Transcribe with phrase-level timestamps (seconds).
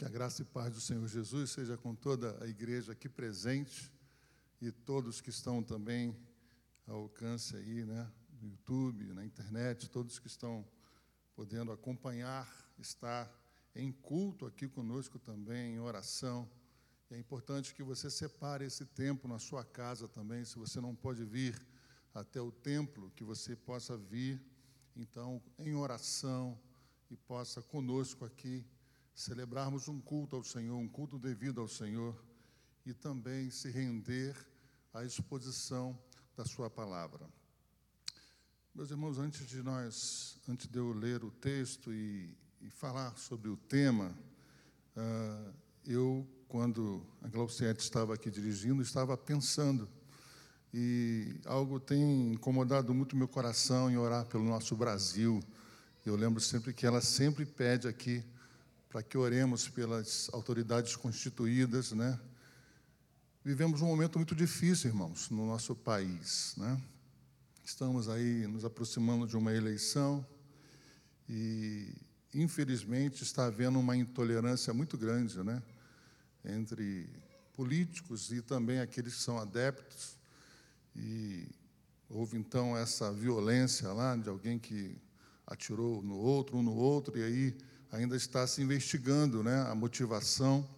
[0.00, 3.92] Que a graça e paz do Senhor Jesus seja com toda a igreja aqui presente
[4.58, 6.16] e todos que estão também
[6.86, 8.10] ao alcance aí, né,
[8.40, 10.66] no YouTube, na internet, todos que estão
[11.36, 13.30] podendo acompanhar, estar
[13.74, 16.50] em culto aqui conosco também, em oração.
[17.10, 21.26] é importante que você separe esse tempo na sua casa também, se você não pode
[21.26, 21.60] vir
[22.14, 24.42] até o templo, que você possa vir,
[24.96, 26.58] então, em oração
[27.10, 28.64] e possa conosco aqui
[29.20, 32.16] celebrarmos um culto ao Senhor, um culto devido ao Senhor
[32.86, 34.34] e também se render
[34.94, 35.98] à exposição
[36.34, 37.28] da Sua palavra.
[38.74, 43.50] Meus irmãos, antes de nós, antes de eu ler o texto e, e falar sobre
[43.50, 44.16] o tema,
[44.96, 45.52] uh,
[45.84, 49.86] eu, quando a Glauciete estava aqui dirigindo, estava pensando
[50.72, 55.42] e algo tem incomodado muito meu coração em orar pelo nosso Brasil.
[56.06, 58.24] Eu lembro sempre que ela sempre pede aqui
[58.90, 62.18] para que oremos pelas autoridades constituídas, né?
[63.44, 66.82] Vivemos um momento muito difícil, irmãos, no nosso país, né?
[67.64, 70.26] Estamos aí nos aproximando de uma eleição
[71.28, 71.94] e,
[72.34, 75.62] infelizmente, está havendo uma intolerância muito grande, né?
[76.44, 77.08] Entre
[77.54, 80.16] políticos e também aqueles que são adeptos.
[80.96, 81.46] E
[82.08, 84.98] houve então essa violência lá de alguém que
[85.46, 90.68] atirou no outro, um no outro, e aí ainda está se investigando né, a motivação,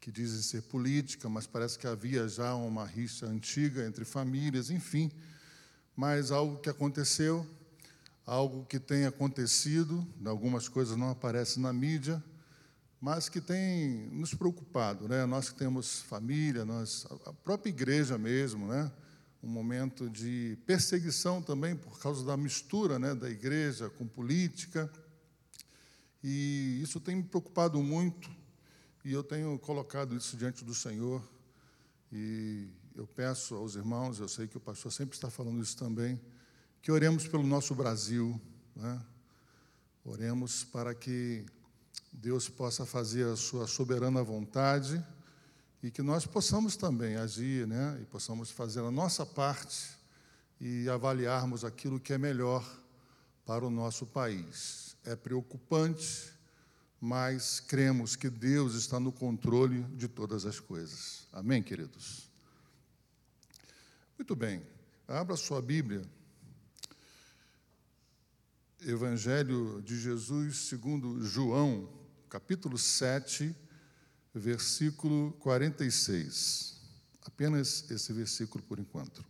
[0.00, 5.10] que dizem ser política, mas parece que havia já uma rixa antiga entre famílias, enfim.
[5.94, 7.46] Mas algo que aconteceu,
[8.24, 12.22] algo que tem acontecido, algumas coisas não aparecem na mídia,
[13.00, 15.24] mas que tem nos preocupado, né?
[15.26, 18.90] Nós que temos família, nós, a própria igreja mesmo, né?
[19.42, 24.90] Um momento de perseguição também por causa da mistura, né, da igreja com política.
[26.22, 28.30] E isso tem me preocupado muito,
[29.04, 31.22] e eu tenho colocado isso diante do Senhor.
[32.12, 36.20] E eu peço aos irmãos, eu sei que o pastor sempre está falando isso também,
[36.82, 38.38] que oremos pelo nosso Brasil,
[38.76, 39.00] né?
[40.04, 41.46] oremos para que
[42.12, 45.02] Deus possa fazer a sua soberana vontade
[45.82, 47.98] e que nós possamos também agir, né?
[48.02, 49.96] E possamos fazer a nossa parte
[50.60, 52.66] e avaliarmos aquilo que é melhor
[53.46, 56.32] para o nosso país é preocupante,
[57.00, 61.26] mas cremos que Deus está no controle de todas as coisas.
[61.32, 62.28] Amém, queridos?
[64.18, 64.62] Muito bem,
[65.08, 66.02] abra sua Bíblia.
[68.82, 71.88] Evangelho de Jesus segundo João,
[72.28, 73.54] capítulo 7,
[74.34, 76.80] versículo 46.
[77.22, 79.24] Apenas esse versículo por enquanto.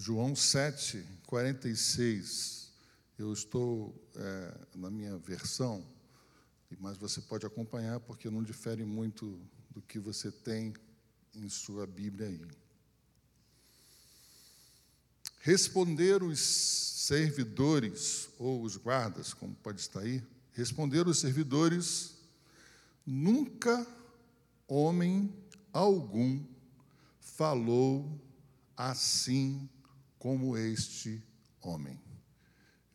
[0.00, 2.70] João 7, 46.
[3.18, 5.84] Eu estou é, na minha versão,
[6.78, 9.40] mas você pode acompanhar porque não difere muito
[9.72, 10.72] do que você tem
[11.34, 12.40] em sua Bíblia aí.
[15.40, 20.22] Responderam os servidores, ou os guardas, como pode estar aí,
[20.52, 22.14] responderam os servidores:
[23.04, 23.84] nunca
[24.68, 25.34] homem
[25.72, 26.40] algum
[27.20, 28.16] falou
[28.76, 29.68] assim
[30.18, 31.22] como este
[31.60, 32.00] homem.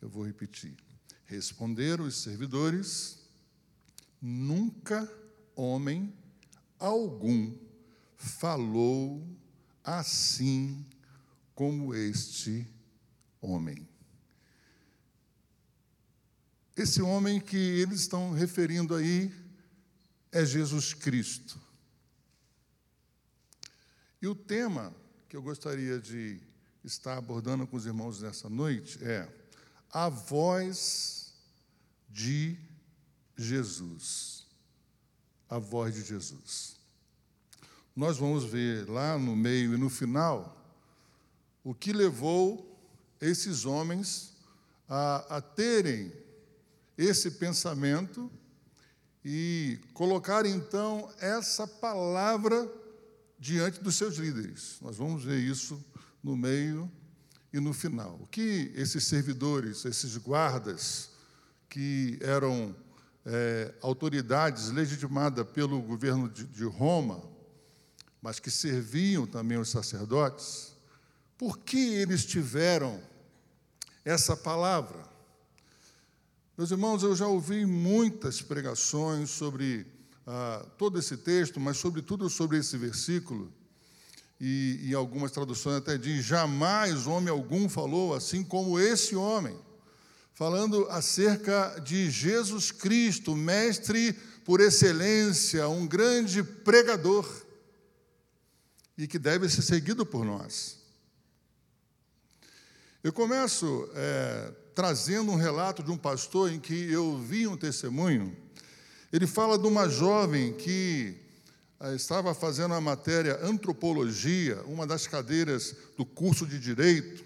[0.00, 0.76] Eu vou repetir.
[1.24, 3.18] Responderam os servidores:
[4.20, 5.10] nunca
[5.56, 6.12] homem
[6.78, 7.56] algum
[8.16, 9.26] falou
[9.82, 10.86] assim
[11.54, 12.66] como este
[13.40, 13.88] homem.
[16.76, 19.32] Esse homem que eles estão referindo aí
[20.32, 21.60] é Jesus Cristo.
[24.20, 24.92] E o tema
[25.28, 26.40] que eu gostaria de
[26.84, 29.26] está abordando com os irmãos nessa noite é
[29.90, 31.32] a voz
[32.10, 32.58] de
[33.36, 34.46] Jesus.
[35.48, 36.76] A voz de Jesus.
[37.96, 40.60] Nós vamos ver lá no meio e no final
[41.62, 42.78] o que levou
[43.20, 44.34] esses homens
[44.88, 46.12] a, a terem
[46.98, 48.30] esse pensamento
[49.24, 52.70] e colocar então essa palavra
[53.38, 54.78] diante dos seus líderes.
[54.82, 55.82] Nós vamos ver isso
[56.24, 56.90] no meio
[57.52, 58.18] e no final.
[58.22, 61.10] O que esses servidores, esses guardas,
[61.68, 62.74] que eram
[63.26, 67.22] é, autoridades legitimadas pelo governo de, de Roma,
[68.22, 70.72] mas que serviam também os sacerdotes,
[71.36, 73.02] por que eles tiveram
[74.02, 75.04] essa palavra?
[76.56, 79.86] Meus irmãos, eu já ouvi muitas pregações sobre
[80.26, 83.52] ah, todo esse texto, mas sobretudo sobre esse versículo.
[84.40, 89.56] E algumas traduções até diz: jamais homem algum falou assim como esse homem,
[90.34, 94.12] falando acerca de Jesus Cristo, mestre
[94.44, 97.26] por excelência, um grande pregador,
[98.98, 100.78] e que deve ser seguido por nós.
[103.02, 108.36] Eu começo é, trazendo um relato de um pastor em que eu vi um testemunho.
[109.12, 111.23] Ele fala de uma jovem que
[111.94, 117.24] estava fazendo a matéria antropologia, uma das cadeiras do curso de direito,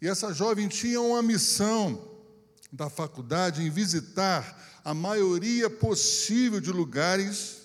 [0.00, 2.10] e essa jovem tinha uma missão
[2.72, 7.62] da faculdade em visitar a maioria possível de lugares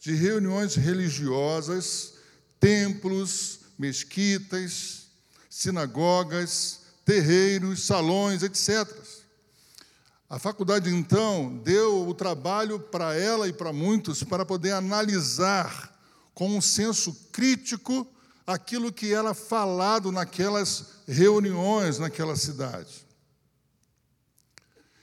[0.00, 2.14] de reuniões religiosas,
[2.58, 5.06] templos, mesquitas,
[5.48, 8.86] sinagogas, terreiros, salões, etc.
[10.28, 15.94] A faculdade, então, deu o trabalho para ela e para muitos para poder analisar
[16.34, 18.04] com um senso crítico
[18.44, 23.06] aquilo que era falado naquelas reuniões naquela cidade.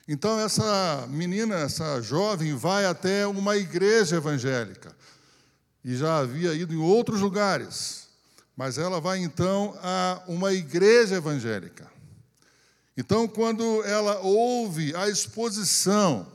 [0.06, 4.94] Então, essa menina, essa jovem, vai até uma igreja evangélica
[5.86, 8.10] e já havia ido em outros lugares,
[8.58, 11.93] mas ela vai então a uma igreja evangélica.
[12.96, 16.28] Então, quando ela ouve a exposição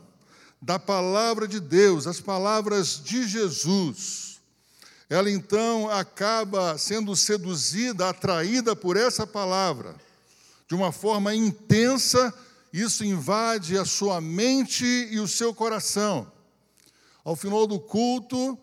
[0.60, 4.40] da palavra de Deus, as palavras de Jesus,
[5.08, 9.94] ela então acaba sendo seduzida, atraída por essa palavra,
[10.68, 12.34] de uma forma intensa,
[12.72, 16.30] isso invade a sua mente e o seu coração.
[17.24, 18.58] Ao final do culto,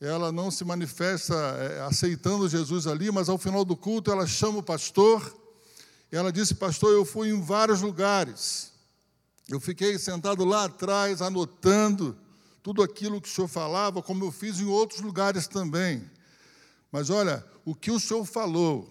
[0.00, 4.58] ela não se manifesta é, aceitando Jesus ali, mas ao final do culto ela chama
[4.58, 5.41] o pastor
[6.16, 8.72] ela disse, pastor, eu fui em vários lugares.
[9.48, 12.16] Eu fiquei sentado lá atrás, anotando
[12.62, 16.08] tudo aquilo que o senhor falava, como eu fiz em outros lugares também.
[16.92, 18.88] Mas olha, o que o senhor falou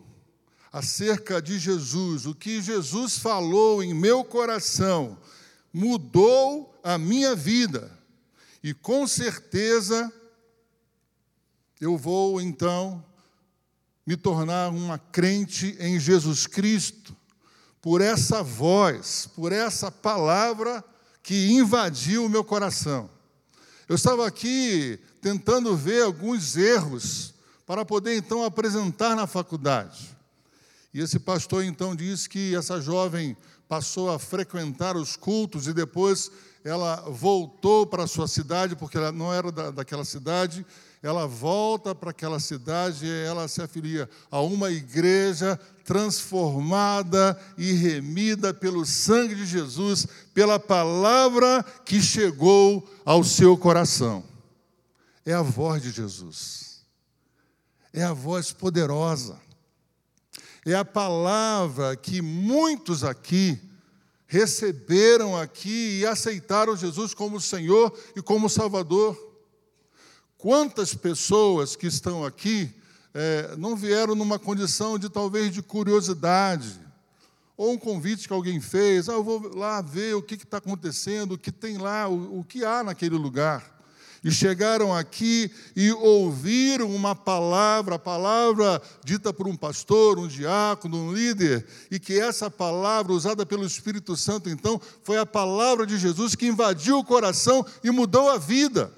[0.71, 5.17] acerca de Jesus, o que Jesus falou em meu coração,
[5.71, 7.91] mudou a minha vida.
[8.63, 10.11] E com certeza
[11.79, 13.03] eu vou então
[14.11, 17.15] me tornar uma crente em Jesus Cristo,
[17.81, 20.83] por essa voz, por essa palavra
[21.23, 23.09] que invadiu o meu coração.
[23.87, 27.33] Eu estava aqui tentando ver alguns erros
[27.65, 30.13] para poder então apresentar na faculdade.
[30.93, 36.29] E esse pastor então disse que essa jovem passou a frequentar os cultos e depois
[36.65, 40.65] ela voltou para a sua cidade, porque ela não era da, daquela cidade,
[41.03, 48.53] ela volta para aquela cidade e ela se afilia a uma igreja transformada e remida
[48.53, 54.23] pelo sangue de Jesus, pela palavra que chegou ao seu coração.
[55.25, 56.81] É a voz de Jesus.
[57.91, 59.39] É a voz poderosa.
[60.65, 63.59] É a palavra que muitos aqui
[64.27, 69.30] receberam aqui e aceitaram Jesus como Senhor e como Salvador.
[70.41, 72.73] Quantas pessoas que estão aqui
[73.13, 76.81] é, não vieram numa condição de talvez de curiosidade,
[77.55, 81.33] ou um convite que alguém fez, ah, eu vou lá ver o que está acontecendo,
[81.33, 83.83] o que tem lá, o, o que há naquele lugar.
[84.23, 91.05] E chegaram aqui e ouviram uma palavra, a palavra dita por um pastor, um diácono,
[91.05, 95.99] um líder, e que essa palavra, usada pelo Espírito Santo, então, foi a palavra de
[95.99, 98.91] Jesus que invadiu o coração e mudou a vida.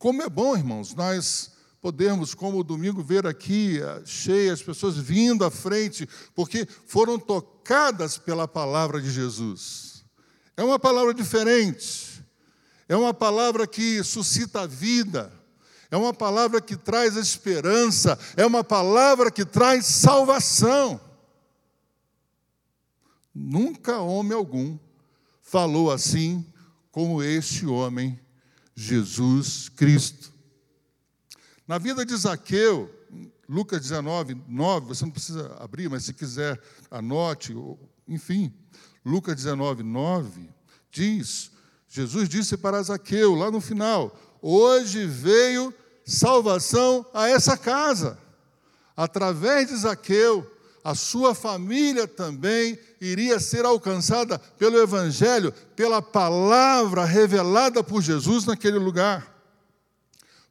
[0.00, 5.44] Como é bom, irmãos, nós podermos, como o domingo, ver aqui eh, cheias, pessoas vindo
[5.44, 10.02] à frente, porque foram tocadas pela palavra de Jesus.
[10.56, 12.24] É uma palavra diferente,
[12.88, 15.30] é uma palavra que suscita vida,
[15.90, 20.98] é uma palavra que traz esperança, é uma palavra que traz salvação.
[23.34, 24.78] Nunca homem algum
[25.42, 26.42] falou assim
[26.90, 28.18] como este homem
[28.80, 30.32] Jesus Cristo.
[31.68, 32.90] Na vida de Zaqueu,
[33.46, 36.58] Lucas 19, 9, você não precisa abrir, mas se quiser,
[36.90, 37.54] anote,
[38.08, 38.50] enfim.
[39.04, 40.48] Lucas 19, 9
[40.90, 41.50] diz:
[41.88, 48.18] Jesus disse para Zaqueu, lá no final: Hoje veio salvação a essa casa.
[48.96, 50.49] Através de Zaqueu,
[50.82, 58.78] a sua família também iria ser alcançada pelo Evangelho, pela palavra revelada por Jesus naquele
[58.78, 59.30] lugar.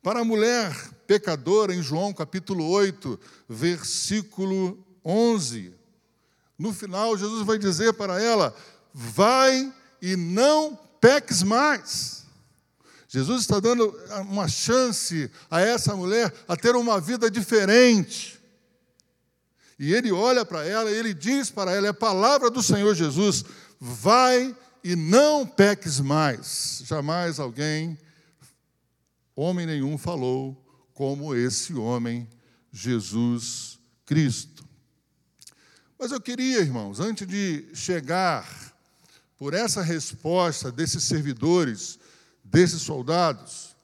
[0.02, 5.74] Para a mulher pecadora, em João capítulo 8, versículo 11,
[6.58, 8.54] no final, Jesus vai dizer para ela:
[8.94, 12.26] Vai e não peques mais.
[13.08, 18.39] Jesus está dando uma chance a essa mulher a ter uma vida diferente.
[19.80, 22.94] E ele olha para ela e ele diz para ela: é a palavra do Senhor
[22.94, 23.46] Jesus,
[23.80, 26.84] vai e não peques mais.
[26.86, 27.98] Jamais alguém,
[29.34, 30.62] homem nenhum, falou
[30.94, 32.28] como esse homem,
[32.74, 34.68] Jesus Cristo.
[35.98, 38.74] Mas eu queria, irmãos, antes de chegar
[39.38, 41.98] por essa resposta desses servidores,
[42.44, 43.76] desses soldados,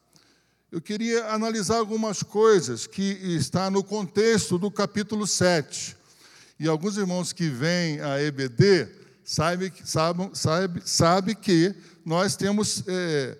[0.71, 5.95] eu queria analisar algumas coisas que está no contexto do capítulo 7.
[6.59, 8.87] E alguns irmãos que vêm a EBD
[9.23, 11.73] sabem sabe, sabe, sabe que
[12.05, 13.37] nós temos é,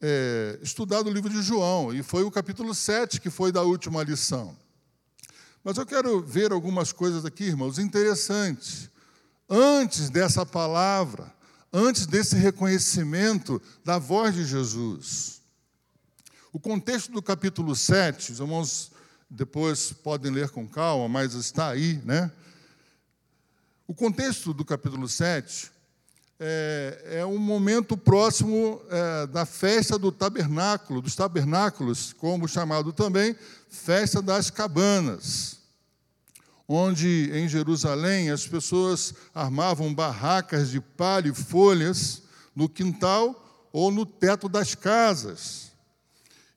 [0.00, 4.02] é, estudado o livro de João, e foi o capítulo 7 que foi da última
[4.02, 4.56] lição.
[5.62, 8.88] Mas eu quero ver algumas coisas aqui, irmãos, interessantes.
[9.48, 11.32] Antes dessa palavra,
[11.72, 15.37] antes desse reconhecimento da voz de Jesus.
[16.52, 18.90] O contexto do capítulo 7, os irmãos
[19.28, 22.30] depois podem ler com calma, mas está aí, né?
[23.86, 25.70] O contexto do capítulo 7
[26.40, 33.36] é, é um momento próximo é, da festa do tabernáculo, dos tabernáculos, como chamado também
[33.68, 35.58] festa das cabanas
[36.68, 42.22] onde em Jerusalém as pessoas armavam barracas de palha e folhas
[42.54, 45.67] no quintal ou no teto das casas.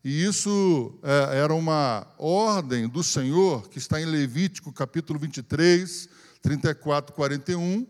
[0.04, 6.10] E isso é, era uma ordem do Senhor, que está em Levítico capítulo 23,
[6.42, 7.86] 34, 41,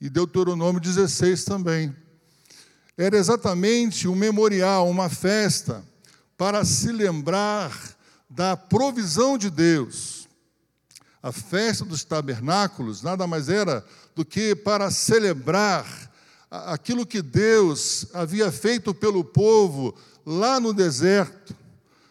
[0.00, 1.94] e Deuteronômio 16 também.
[2.96, 5.84] Era exatamente um memorial, uma festa,
[6.36, 7.72] para se lembrar
[8.28, 10.20] da provisão de Deus
[11.22, 13.84] a festa dos tabernáculos nada mais era
[14.16, 16.10] do que para celebrar
[16.50, 19.94] aquilo que Deus havia feito pelo povo
[20.30, 21.56] lá no deserto.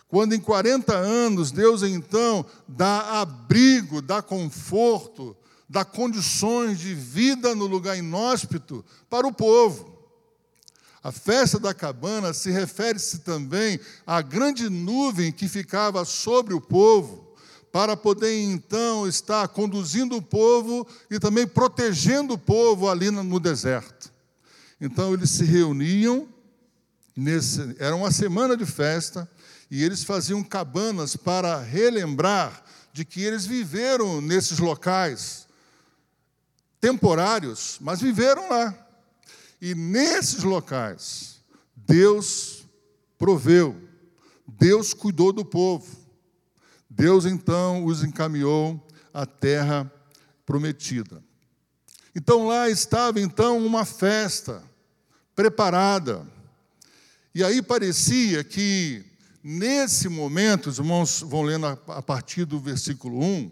[0.10, 5.38] Quando em 40 anos Deus então dá abrigo, dá conforto,
[5.70, 9.98] dá condições de vida no lugar inóspito para o povo.
[11.02, 17.34] A festa da cabana se refere-se também à grande nuvem que ficava sobre o povo
[17.72, 24.12] para poder então estar conduzindo o povo e também protegendo o povo ali no deserto.
[24.82, 26.28] Então eles se reuniam,
[27.20, 29.30] nesse, era uma semana de festa,
[29.70, 35.48] e eles faziam cabanas para relembrar de que eles viveram nesses locais
[36.82, 38.74] temporários, mas viveram lá.
[39.62, 41.42] E nesses locais,
[41.76, 42.64] Deus
[43.18, 43.76] proveu,
[44.48, 45.98] Deus cuidou do povo.
[46.90, 49.92] Deus então os encaminhou à terra
[50.46, 51.24] prometida.
[52.16, 54.64] Então lá estava então uma festa
[55.36, 56.26] preparada.
[57.34, 59.04] E aí parecia que
[59.44, 63.52] nesse momento, os irmãos vão lendo a partir do versículo 1,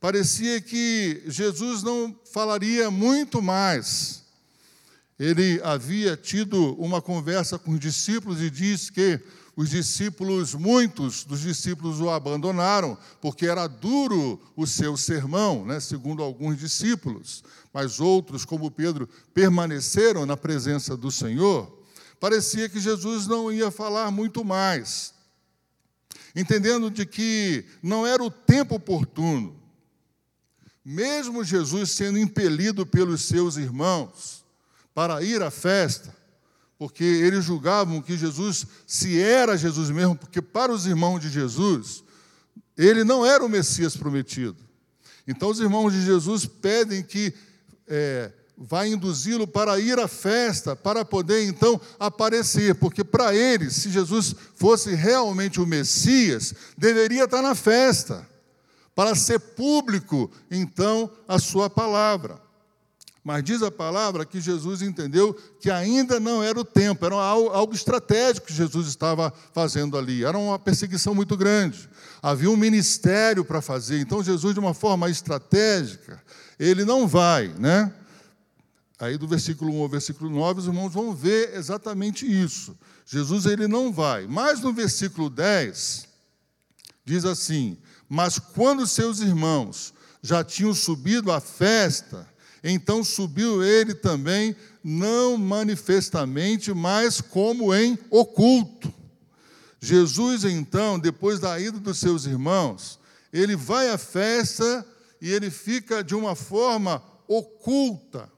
[0.00, 4.24] parecia que Jesus não falaria muito mais.
[5.18, 9.20] Ele havia tido uma conversa com os discípulos e diz que
[9.56, 16.22] os discípulos, muitos dos discípulos o abandonaram, porque era duro o seu sermão, né, segundo
[16.22, 21.83] alguns discípulos, mas outros, como Pedro, permaneceram na presença do Senhor.
[22.24, 25.12] Parecia que Jesus não ia falar muito mais,
[26.34, 29.54] entendendo de que não era o tempo oportuno.
[30.82, 34.42] Mesmo Jesus sendo impelido pelos seus irmãos
[34.94, 36.16] para ir à festa,
[36.78, 42.02] porque eles julgavam que Jesus, se era Jesus mesmo, porque para os irmãos de Jesus,
[42.74, 44.56] ele não era o Messias prometido.
[45.28, 47.34] Então os irmãos de Jesus pedem que
[47.86, 53.90] é, vá induzi-lo para ir à festa, para poder então aparecer, porque para eles, se
[53.90, 58.26] Jesus fosse realmente o Messias, deveria estar na festa,
[58.94, 62.42] para ser público então a sua palavra.
[63.24, 67.74] Mas diz a palavra que Jesus entendeu que ainda não era o tempo, era algo
[67.74, 71.88] estratégico que Jesus estava fazendo ali, era uma perseguição muito grande.
[72.22, 76.22] Havia um ministério para fazer, então Jesus, de uma forma estratégica,
[76.58, 77.92] ele não vai, né?
[79.04, 82.74] Aí do versículo 1 ao versículo 9, os irmãos vão ver exatamente isso.
[83.04, 84.26] Jesus ele não vai.
[84.26, 86.08] Mas no versículo 10
[87.04, 87.76] diz assim:
[88.08, 89.92] "Mas quando seus irmãos
[90.22, 92.26] já tinham subido à festa,
[92.62, 98.90] então subiu ele também, não manifestamente, mas como em oculto.
[99.78, 102.98] Jesus, então, depois da ida dos seus irmãos,
[103.30, 104.86] ele vai à festa
[105.20, 108.32] e ele fica de uma forma oculta.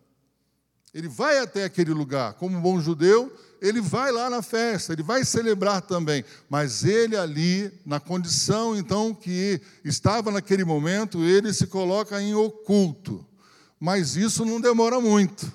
[0.96, 5.02] Ele vai até aquele lugar, como um bom judeu, ele vai lá na festa, ele
[5.02, 11.66] vai celebrar também, mas ele ali, na condição então que estava naquele momento, ele se
[11.66, 13.26] coloca em oculto.
[13.78, 15.52] Mas isso não demora muito,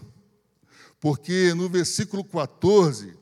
[0.99, 3.17] porque no versículo 14,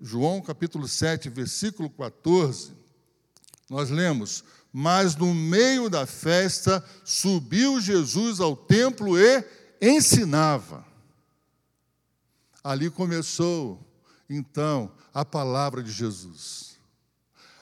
[0.00, 2.72] João capítulo 7, versículo 14,
[3.68, 9.44] nós lemos: Mas no meio da festa subiu Jesus ao templo e
[9.82, 10.87] ensinava.
[12.68, 13.82] Ali começou
[14.28, 16.76] então a palavra de Jesus.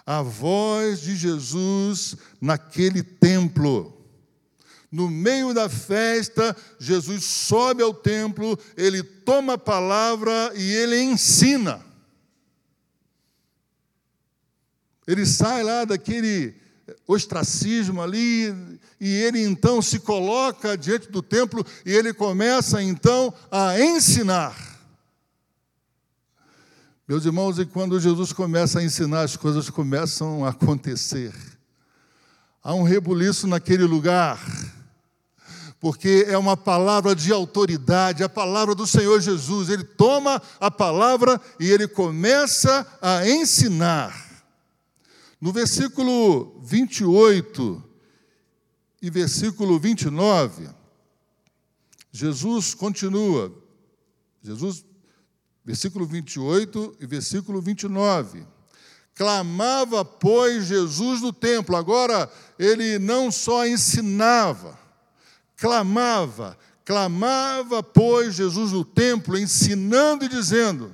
[0.04, 4.04] A voz de Jesus naquele templo.
[4.90, 11.80] No meio da festa, Jesus sobe ao templo, ele toma a palavra e ele ensina.
[15.06, 16.52] Ele sai lá daquele
[17.06, 23.80] ostracismo ali, e ele então se coloca diante do templo e ele começa então a
[23.80, 24.75] ensinar.
[27.08, 31.32] Meus irmãos, e quando Jesus começa a ensinar, as coisas começam a acontecer.
[32.60, 34.44] Há um rebuliço naquele lugar,
[35.78, 39.68] porque é uma palavra de autoridade, a palavra do Senhor Jesus.
[39.68, 44.44] Ele toma a palavra e ele começa a ensinar.
[45.40, 47.84] No versículo 28
[49.00, 50.68] e versículo 29,
[52.10, 53.54] Jesus continua.
[54.42, 54.84] Jesus
[55.66, 58.46] versículo 28 e versículo 29.
[59.16, 61.74] Clamava, pois, Jesus no templo.
[61.74, 64.78] Agora, ele não só ensinava,
[65.56, 70.92] clamava, clamava, pois, Jesus no templo, ensinando e dizendo: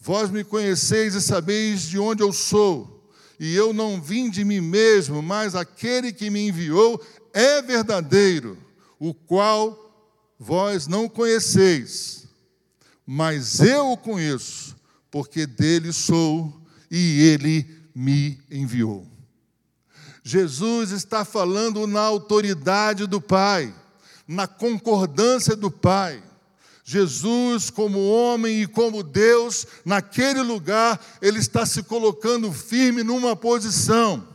[0.00, 4.60] Vós me conheceis e sabeis de onde eu sou, e eu não vim de mim
[4.60, 8.56] mesmo, mas aquele que me enviou é verdadeiro,
[8.98, 9.84] o qual
[10.38, 12.17] vós não conheceis
[13.10, 14.76] mas eu o conheço,
[15.10, 16.52] porque dele sou
[16.90, 19.06] e ele me enviou.
[20.22, 23.74] Jesus está falando na autoridade do Pai,
[24.26, 26.22] na concordância do Pai.
[26.84, 34.28] Jesus, como homem e como Deus, naquele lugar, ele está se colocando firme numa posição.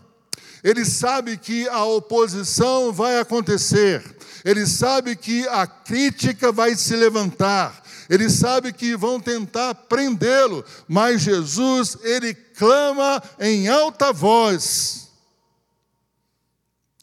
[0.63, 4.03] Ele sabe que a oposição vai acontecer,
[4.43, 7.82] ele sabe que a crítica vai se levantar,
[8.13, 15.09] ele sabe que vão tentar prendê-lo, mas Jesus, ele clama em alta voz.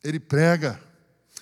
[0.04, 0.80] Ele prega,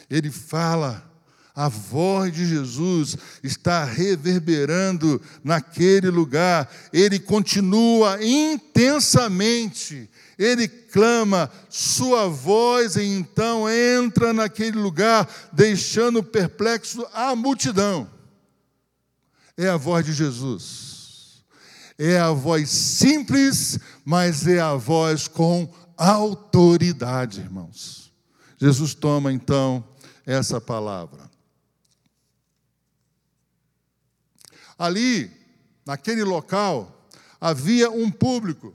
[0.08, 1.06] ele fala,
[1.54, 6.66] a voz de Jesus está reverberando naquele lugar.
[6.90, 18.16] Ele continua intensamente, ele clama, sua voz então entra naquele lugar, deixando perplexo a multidão
[19.58, 21.42] é a voz de Jesus.
[21.98, 28.12] É a voz simples, mas é a voz com autoridade, irmãos.
[28.56, 29.84] Jesus toma então
[30.24, 31.28] essa palavra.
[34.78, 35.28] Ali,
[35.84, 37.08] naquele local,
[37.40, 38.72] havia um público,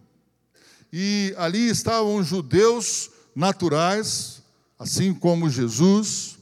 [0.91, 4.43] e ali estavam judeus naturais,
[4.77, 6.37] assim como Jesus,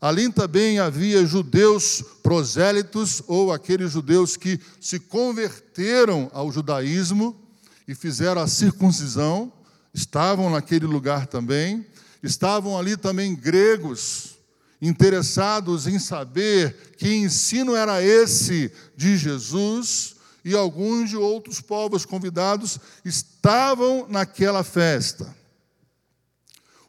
[0.00, 7.38] Ali também havia judeus prosélitos, ou aqueles judeus que se converteram ao judaísmo
[7.86, 9.52] e fizeram a circuncisão,
[9.92, 11.84] estavam naquele lugar também.
[12.22, 14.38] Estavam ali também gregos,
[14.80, 22.78] interessados em saber que ensino era esse de Jesus, e alguns de outros povos convidados
[23.04, 25.34] estavam naquela festa.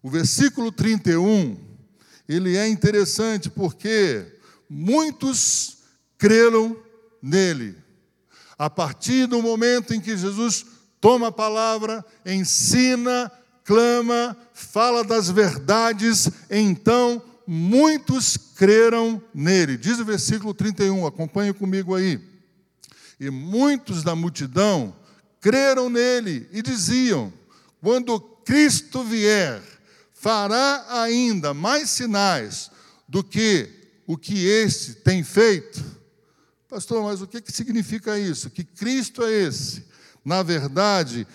[0.02, 1.71] O versículo 31
[2.34, 4.26] ele é interessante porque
[4.70, 5.78] muitos
[6.18, 6.78] creram
[7.22, 7.76] nele.
[8.58, 10.66] A partir do momento em que Jesus
[11.02, 13.32] toma a palavra, ensina,
[13.64, 19.78] clama, fala das verdades, então muitos creram nele.
[19.78, 22.20] Diz o versículo 31, acompanhe comigo aí.
[23.20, 24.96] E muitos da multidão
[25.40, 27.34] creram nele e diziam:
[27.82, 29.62] quando Cristo vier,
[30.22, 32.70] fará ainda mais sinais
[33.10, 33.68] do que
[34.06, 35.84] o que este tem feito.
[36.70, 38.52] Pastor, mas o que, que significa isso?
[38.52, 39.84] Que Cristo é esse?
[40.24, 41.28] Na verdade,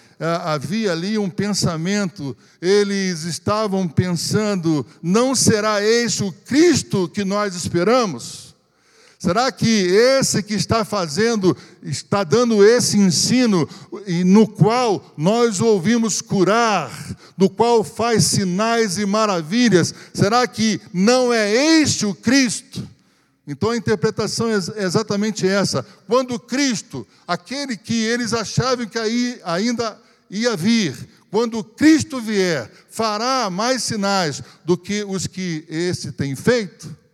[0.44, 8.45] havia ali um pensamento, eles estavam pensando, não será este o Cristo que nós esperamos?
[9.26, 13.68] Será que esse que está fazendo, está dando esse ensino,
[14.24, 16.92] no qual nós ouvimos curar,
[17.36, 22.88] no qual faz sinais e maravilhas, será que não é este o Cristo?
[23.44, 25.84] Então a interpretação é exatamente essa.
[26.06, 30.94] Quando Cristo, aquele que eles achavam que ainda ia vir,
[31.32, 37.05] quando Cristo vier, fará mais sinais do que os que esse tem feito?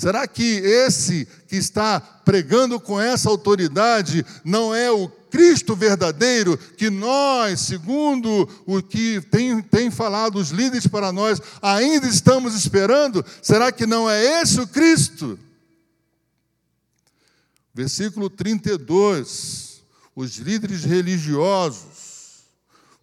[0.00, 6.88] Será que esse que está pregando com essa autoridade não é o Cristo verdadeiro que
[6.88, 13.22] nós, segundo o que tem, tem falado os líderes para nós, ainda estamos esperando?
[13.42, 15.38] Será que não é esse o Cristo?
[17.74, 19.82] Versículo 32.
[20.16, 22.46] Os líderes religiosos,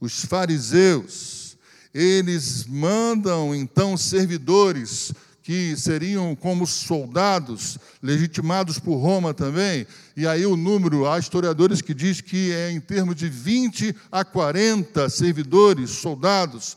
[0.01, 1.55] os fariseus,
[1.93, 5.13] eles mandam então servidores
[5.47, 11.93] que seriam como soldados, legitimados por Roma também, e aí o número, há historiadores que
[11.93, 16.75] diz que é em termos de 20 a 40 servidores, soldados,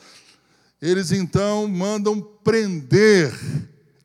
[0.81, 3.35] eles então mandam prender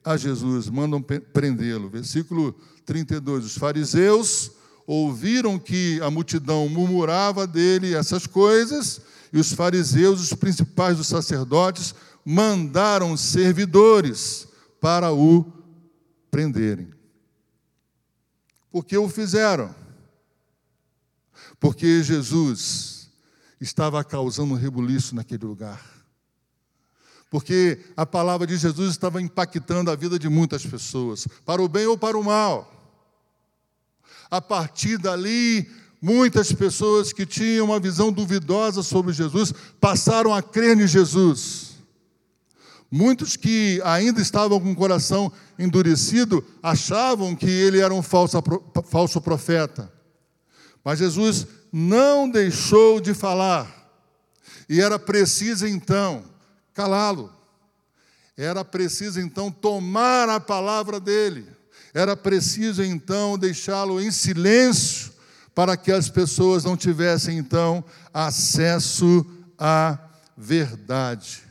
[0.04, 1.88] a Jesus, mandam prendê-lo.
[1.88, 2.56] Versículo
[2.88, 4.50] 32, os fariseus
[4.88, 9.00] ouviram que a multidão murmurava dele essas coisas,
[9.32, 11.94] e os fariseus, os principais dos sacerdotes,
[12.26, 14.48] mandaram servidores
[14.80, 15.46] para o
[16.30, 16.94] prenderem.
[18.72, 19.74] Por que o fizeram?
[21.60, 23.10] Porque Jesus
[23.60, 25.82] estava causando um rebuliço naquele lugar.
[27.30, 31.86] Porque a palavra de Jesus estava impactando a vida de muitas pessoas, para o bem
[31.86, 32.72] ou para o mal.
[34.30, 35.70] A partir dali,
[36.02, 41.75] muitas pessoas que tinham uma visão duvidosa sobre Jesus passaram a crer em Jesus.
[42.92, 48.42] Muitos que ainda estavam com o coração endurecido achavam que ele era um falso,
[48.90, 49.92] falso profeta.
[50.84, 53.92] Mas Jesus não deixou de falar.
[54.70, 56.24] E era preciso então
[56.74, 57.34] calá-lo.
[58.38, 61.48] Era preciso então tomar a palavra dele.
[61.94, 65.14] Era preciso então deixá-lo em silêncio
[65.56, 69.26] para que as pessoas não tivessem então acesso
[69.58, 69.98] à
[70.36, 71.45] verdade.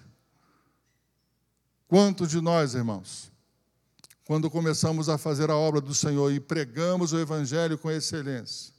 [1.86, 3.30] Quantos de nós, irmãos,
[4.24, 8.72] quando começamos a fazer a obra do Senhor e pregamos o Evangelho com excelência,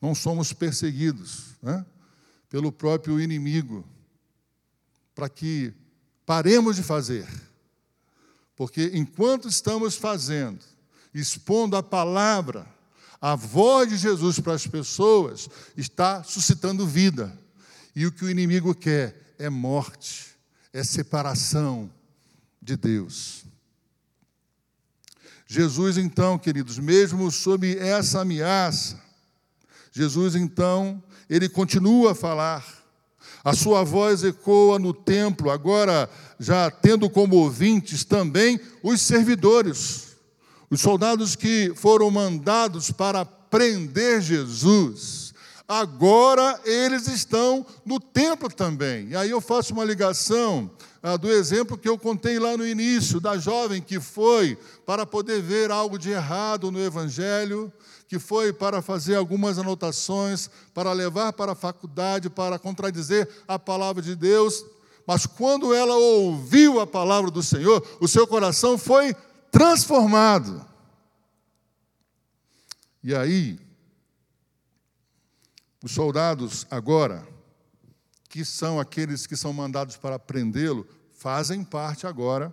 [0.00, 1.84] não somos perseguidos né,
[2.48, 3.84] pelo próprio inimigo,
[5.14, 5.72] para que
[6.24, 7.28] paremos de fazer.
[8.56, 10.60] Porque enquanto estamos fazendo,
[11.12, 12.66] expondo a palavra,
[13.20, 17.36] a voz de Jesus para as pessoas, está suscitando vida.
[17.96, 20.36] E o que o inimigo quer é morte,
[20.72, 21.90] é separação,
[22.64, 23.44] de Deus.
[25.46, 28.98] Jesus, então, queridos, mesmo sob essa ameaça,
[29.92, 32.82] Jesus, então, ele continua a falar.
[33.44, 36.08] A sua voz ecoa no templo, agora
[36.40, 40.16] já tendo como ouvintes também os servidores,
[40.70, 45.23] os soldados que foram mandados para prender Jesus.
[45.66, 49.08] Agora eles estão no templo também.
[49.08, 50.70] E aí eu faço uma ligação
[51.02, 55.40] ah, do exemplo que eu contei lá no início, da jovem que foi para poder
[55.40, 57.72] ver algo de errado no Evangelho,
[58.06, 64.02] que foi para fazer algumas anotações, para levar para a faculdade, para contradizer a palavra
[64.02, 64.64] de Deus.
[65.06, 69.16] Mas quando ela ouviu a palavra do Senhor, o seu coração foi
[69.50, 70.64] transformado.
[73.02, 73.58] E aí,
[75.84, 77.28] os soldados agora
[78.30, 82.52] que são aqueles que são mandados para prendê-lo, fazem parte agora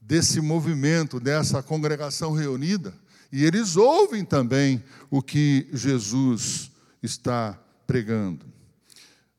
[0.00, 2.94] desse movimento, dessa congregação reunida,
[3.30, 6.70] e eles ouvem também o que Jesus
[7.02, 8.46] está pregando.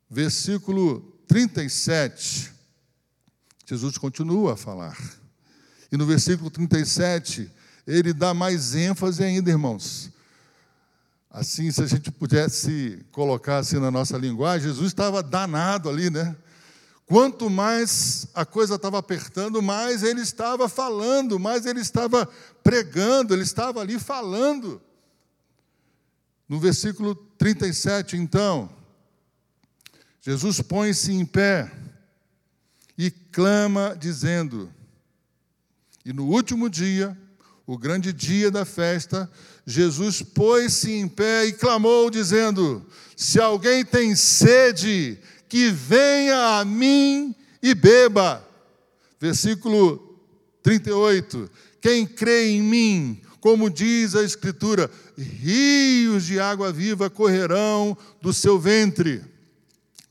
[0.07, 2.53] Versículo 37,
[3.65, 4.97] Jesus continua a falar.
[5.91, 7.51] E no versículo 37,
[7.87, 10.11] ele dá mais ênfase ainda, irmãos,
[11.33, 16.35] Assim, se a gente pudesse colocar assim na nossa linguagem, Jesus estava danado ali, né?
[17.05, 22.25] Quanto mais a coisa estava apertando, mais ele estava falando, mais ele estava
[22.61, 24.81] pregando, ele estava ali falando.
[26.49, 28.69] No versículo 37, então,
[30.19, 31.71] Jesus põe-se em pé
[32.97, 34.69] e clama, dizendo:
[36.03, 37.17] E no último dia,
[37.65, 39.31] o grande dia da festa,
[39.65, 47.35] Jesus pôs-se em pé e clamou, dizendo: Se alguém tem sede, que venha a mim
[47.61, 48.47] e beba.
[49.19, 50.17] Versículo
[50.63, 51.49] 38.
[51.81, 58.59] Quem crê em mim, como diz a Escritura, rios de água viva correrão do seu
[58.59, 59.21] ventre.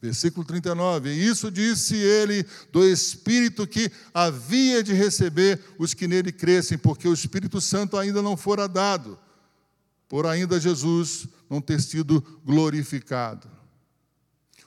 [0.02, 6.32] Versículo 39: E isso disse ele do Espírito que havia de receber os que nele
[6.32, 9.18] crescem, porque o Espírito Santo ainda não fora dado,
[10.10, 13.48] por ainda Jesus não ter sido glorificado.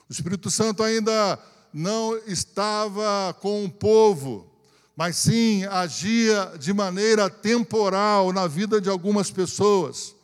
[0.07, 1.37] O Espírito Santo ainda
[1.73, 4.49] não estava com o povo,
[4.95, 10.15] mas sim agia de maneira temporal na vida de algumas pessoas.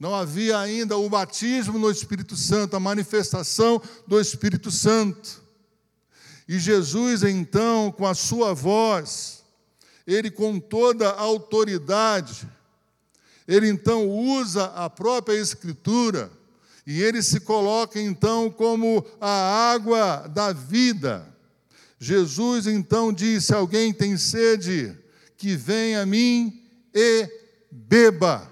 [0.00, 5.44] Não havia ainda o batismo no Espírito Santo, a manifestação do Espírito Santo.
[6.48, 9.44] E Jesus, então, com a sua voz,
[10.04, 12.48] ele com toda a autoridade,
[13.46, 16.30] ele então usa a própria Escritura
[16.86, 21.34] e ele se coloca então como a água da vida.
[21.98, 24.96] Jesus então disse: Alguém tem sede,
[25.36, 26.62] que venha a mim
[26.94, 27.28] e
[27.70, 28.50] beba.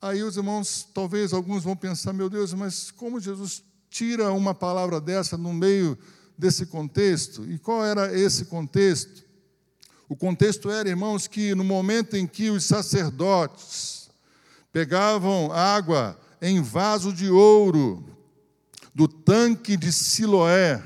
[0.00, 5.00] Aí os irmãos, talvez alguns vão pensar, meu Deus, mas como Jesus tira uma palavra
[5.00, 5.96] dessa no meio
[6.36, 7.50] desse contexto?
[7.50, 9.24] E qual era esse contexto?
[10.14, 14.08] O contexto era, irmãos, que no momento em que os sacerdotes
[14.72, 18.04] pegavam água em vaso de ouro
[18.94, 20.80] do tanque de Siloé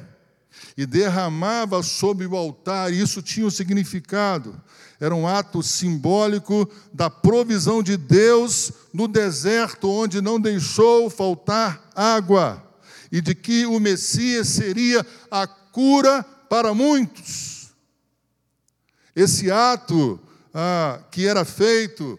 [0.78, 4.58] e derramava sobre o altar, isso tinha um significado
[4.98, 12.66] era um ato simbólico da provisão de Deus no deserto, onde não deixou faltar água,
[13.12, 17.57] e de que o Messias seria a cura para muitos.
[19.18, 20.20] Esse ato
[20.54, 22.16] ah, que era feito,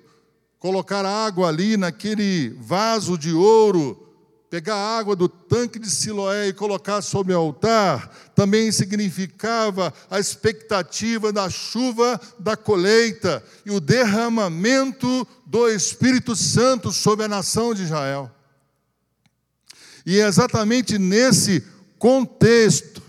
[0.59, 4.05] colocar água ali naquele vaso de ouro,
[4.49, 10.19] pegar a água do tanque de Siloé e colocar sobre o altar, também significava a
[10.19, 17.83] expectativa da chuva da colheita e o derramamento do Espírito Santo sobre a nação de
[17.83, 18.29] Israel.
[20.05, 21.63] E é exatamente nesse
[21.97, 23.01] contexto,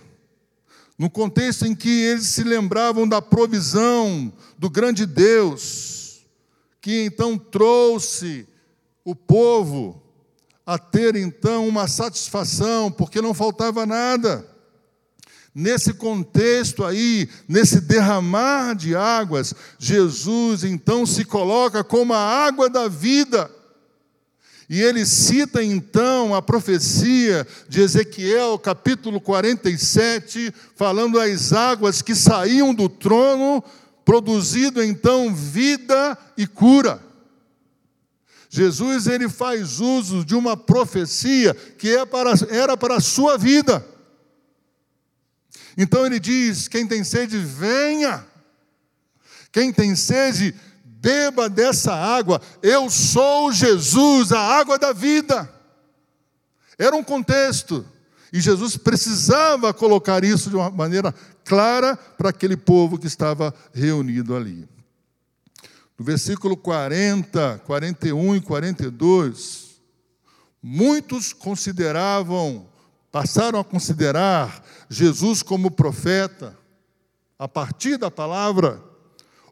[1.00, 6.26] no contexto em que eles se lembravam da provisão do grande Deus,
[6.78, 8.46] que então trouxe
[9.02, 10.02] o povo
[10.66, 14.46] a ter então uma satisfação, porque não faltava nada.
[15.54, 22.88] Nesse contexto aí, nesse derramar de águas, Jesus então se coloca como a água da
[22.88, 23.50] vida.
[24.72, 32.72] E ele cita então a profecia de Ezequiel, capítulo 47, falando das águas que saíam
[32.72, 33.64] do trono,
[34.04, 37.02] produzindo então vida e cura.
[38.48, 43.84] Jesus ele faz uso de uma profecia que é para, era para a sua vida.
[45.76, 48.24] Então ele diz: quem tem sede, venha.
[49.50, 50.54] Quem tem sede,
[51.00, 52.40] beba dessa água.
[52.62, 55.50] Eu sou Jesus, a água da vida.
[56.78, 57.84] Era um contexto.
[58.32, 61.12] E Jesus precisava colocar isso de uma maneira
[61.44, 64.68] clara para aquele povo que estava reunido ali.
[65.98, 69.80] No versículo 40, 41 e 42,
[70.62, 72.68] muitos consideravam,
[73.10, 76.56] passaram a considerar Jesus como profeta,
[77.38, 78.89] a partir da palavra.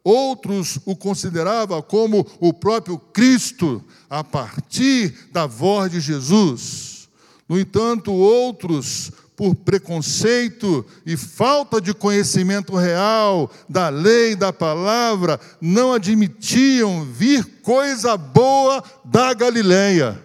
[0.03, 7.09] Outros o consideravam como o próprio Cristo, a partir da voz de Jesus.
[7.49, 15.93] No entanto, outros por preconceito e falta de conhecimento real da lei, da palavra, não
[15.93, 20.21] admitiam vir coisa boa da Galileia.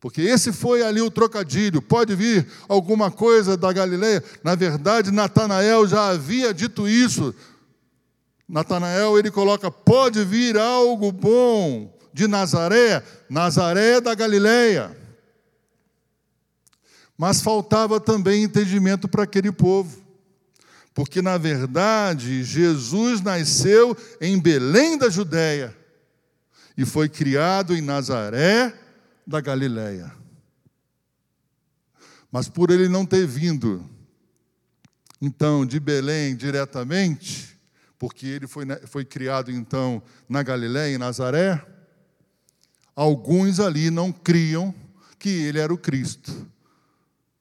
[0.00, 1.82] Porque esse foi ali o trocadilho.
[1.82, 4.24] Pode vir alguma coisa da Galileia?
[4.42, 7.34] Na verdade, Natanael já havia dito isso.
[8.48, 14.96] Natanael ele coloca: pode vir algo bom de Nazaré, Nazaré da Galileia.
[17.16, 20.02] Mas faltava também entendimento para aquele povo.
[20.92, 25.76] Porque, na verdade, Jesus nasceu em Belém da Judéia
[26.76, 28.72] e foi criado em Nazaré
[29.26, 30.12] da Galiléia.
[32.30, 33.88] Mas por ele não ter vindo,
[35.20, 37.53] então, de Belém diretamente,
[38.04, 41.64] porque ele foi, foi criado então na Galiléia, em Nazaré,
[42.94, 44.74] alguns ali não criam
[45.18, 46.46] que ele era o Cristo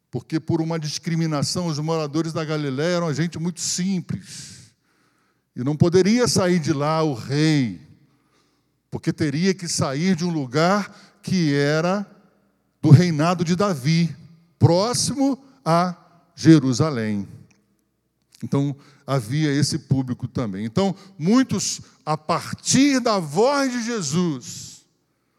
[0.10, 4.72] porque por uma discriminação os moradores da Galiléia eram gente muito simples.
[5.56, 7.82] E não poderia sair de lá o rei,
[8.92, 12.06] porque teria que sair de um lugar que era
[12.80, 14.16] do reinado de Davi,
[14.60, 15.98] próximo a
[16.36, 17.28] Jerusalém.
[18.44, 20.66] Então, havia esse público também.
[20.66, 24.74] Então, muitos, a partir da voz de Jesus,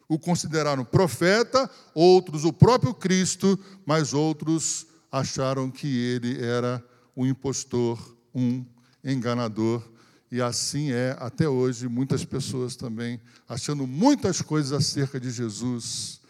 [0.09, 6.85] O consideraram profeta, outros o próprio Cristo, mas outros acharam que ele era
[7.16, 8.64] um impostor, um
[9.03, 9.83] enganador.
[10.31, 16.20] E assim é até hoje, muitas pessoas também achando muitas coisas acerca de Jesus,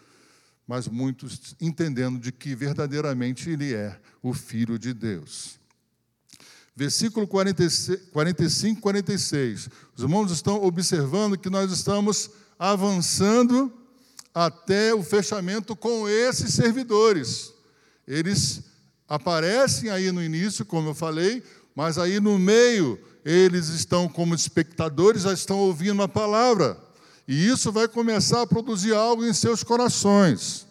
[0.67, 5.59] mas muitos entendendo de que verdadeiramente ele é o Filho de Deus.
[6.75, 9.69] Versículo 45, 46.
[9.95, 13.71] Os irmãos estão observando que nós estamos avançando
[14.33, 17.53] até o fechamento com esses servidores.
[18.05, 18.61] Eles
[19.07, 21.41] aparecem aí no início, como eu falei,
[21.73, 26.77] mas aí no meio eles estão como espectadores, já estão ouvindo a palavra.
[27.25, 30.67] E isso vai começar a produzir algo em seus corações.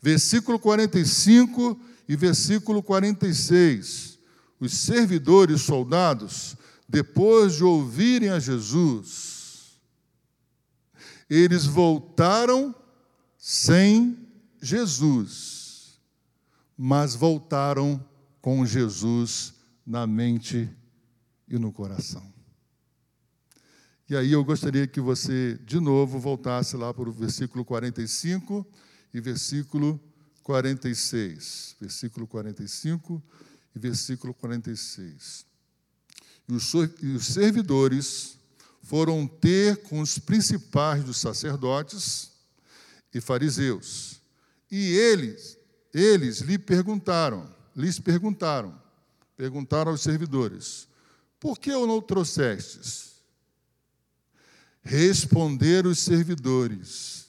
[0.00, 1.78] Versículo 45
[2.08, 4.11] e versículo 46.
[4.62, 6.56] Os servidores soldados,
[6.88, 9.72] depois de ouvirem a Jesus,
[11.28, 12.72] eles voltaram
[13.36, 14.16] sem
[14.60, 15.98] Jesus,
[16.78, 18.00] mas voltaram
[18.40, 19.52] com Jesus
[19.84, 20.70] na mente
[21.48, 22.32] e no coração.
[24.08, 28.64] E aí eu gostaria que você, de novo, voltasse lá para o versículo 45
[29.12, 30.00] e versículo
[30.44, 31.74] 46.
[31.80, 33.20] Versículo 45
[33.74, 35.46] e versículo 46.
[36.48, 38.36] E os, servidores
[38.82, 42.32] foram ter com os principais dos sacerdotes
[43.14, 44.20] e fariseus.
[44.70, 45.56] E eles,
[45.94, 48.78] eles lhe perguntaram, lhes perguntaram,
[49.36, 50.88] perguntaram aos servidores:
[51.38, 53.12] Por que o não trouxestes?
[54.82, 57.28] Responderam os servidores: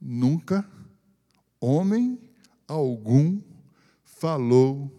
[0.00, 0.68] Nunca
[1.58, 2.20] homem
[2.66, 3.40] algum
[4.04, 4.97] falou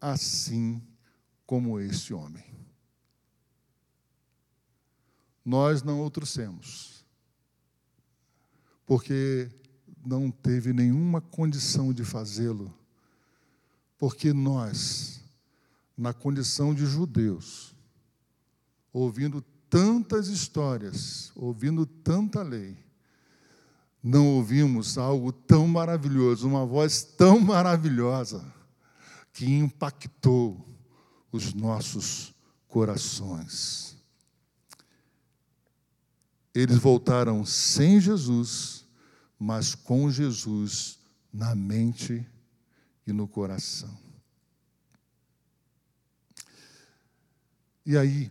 [0.00, 0.82] assim
[1.46, 2.44] como este homem.
[5.44, 7.04] Nós não o trouxemos,
[8.86, 9.50] porque
[10.04, 12.72] não teve nenhuma condição de fazê-lo,
[13.98, 15.20] porque nós,
[15.96, 17.74] na condição de judeus,
[18.92, 22.76] ouvindo tantas histórias, ouvindo tanta lei,
[24.02, 28.59] não ouvimos algo tão maravilhoso, uma voz tão maravilhosa,
[29.32, 30.66] que impactou
[31.32, 32.34] os nossos
[32.66, 33.96] corações.
[36.54, 38.86] Eles voltaram sem Jesus,
[39.38, 40.98] mas com Jesus
[41.32, 42.26] na mente
[43.06, 43.96] e no coração.
[47.86, 48.30] E aí,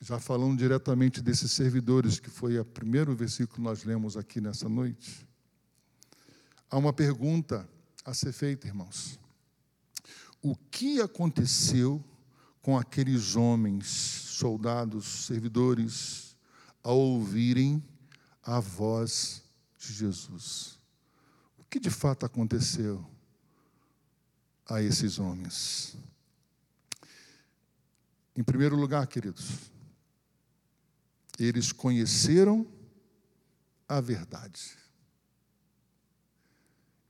[0.00, 4.68] já falando diretamente desses servidores, que foi o primeiro versículo que nós lemos aqui nessa
[4.68, 5.26] noite,
[6.68, 7.68] há uma pergunta
[8.04, 9.21] a ser feita, irmãos.
[10.42, 12.04] O que aconteceu
[12.60, 16.36] com aqueles homens, soldados, servidores,
[16.82, 17.80] ao ouvirem
[18.42, 19.44] a voz
[19.78, 20.80] de Jesus?
[21.56, 23.08] O que de fato aconteceu
[24.68, 25.96] a esses homens?
[28.34, 29.70] Em primeiro lugar, queridos,
[31.38, 32.66] eles conheceram
[33.88, 34.76] a verdade.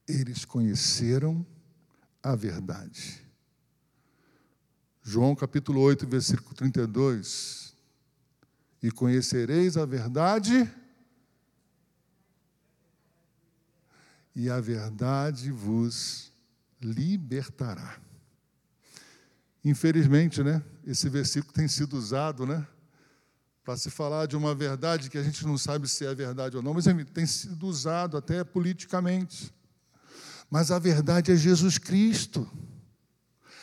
[0.07, 1.47] Eles conheceram
[2.23, 3.22] a verdade.
[5.03, 7.75] João capítulo 8, versículo 32.
[8.83, 10.71] E conhecereis a verdade,
[14.35, 16.33] e a verdade vos
[16.81, 18.01] libertará.
[19.65, 20.63] Infelizmente, né?
[20.85, 22.67] Esse versículo tem sido usado, né?
[23.65, 26.63] para se falar de uma verdade que a gente não sabe se é verdade ou
[26.63, 29.55] não, mas tem sido usado até politicamente.
[30.51, 32.51] Mas a verdade é Jesus Cristo.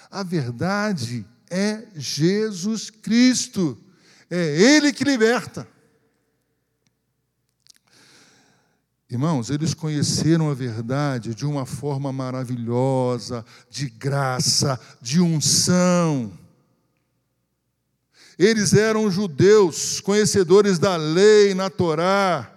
[0.10, 3.78] A verdade é Jesus Cristo.
[4.30, 5.68] É Ele que liberta.
[9.10, 16.32] Irmãos, eles conheceram a verdade de uma forma maravilhosa, de graça, de unção.
[18.38, 22.56] Eles eram judeus, conhecedores da lei na Torá.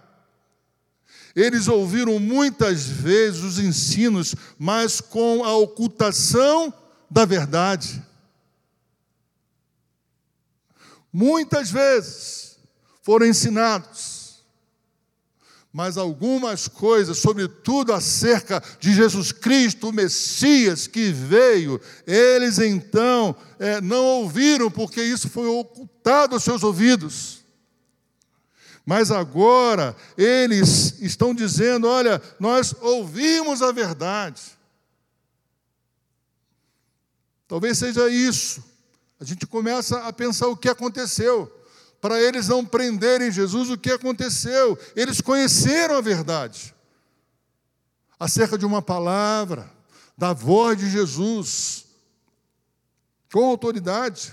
[1.34, 6.72] Eles ouviram muitas vezes os ensinos, mas com a ocultação
[7.12, 8.02] da verdade.
[11.12, 12.58] Muitas vezes
[13.02, 14.22] foram ensinados
[15.72, 23.80] mas algumas coisas, sobretudo acerca de Jesus Cristo, o Messias que veio, eles então é,
[23.80, 27.40] não ouviram, porque isso foi ocultado aos seus ouvidos.
[28.84, 34.42] Mas agora eles estão dizendo: olha, nós ouvimos a verdade.
[37.53, 38.64] Talvez seja isso.
[39.20, 41.53] A gente começa a pensar o que aconteceu.
[42.00, 44.78] para eles não prenderem Jesus, o que aconteceu?
[44.96, 46.74] Eles conheceram a verdade
[48.18, 49.70] acerca de uma palavra,
[50.16, 51.84] da voz de Jesus,
[53.30, 54.32] com autoridade.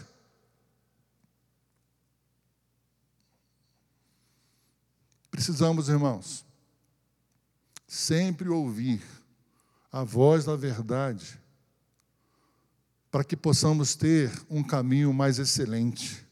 [5.29, 6.45] Precisamos, irmãos,
[7.85, 9.03] sempre ouvir
[9.91, 11.37] a voz da verdade,
[13.11, 16.29] para que possamos ter um caminho mais excelente